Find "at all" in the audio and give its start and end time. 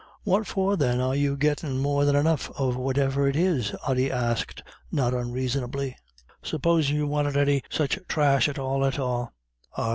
8.49-8.83, 8.83-9.31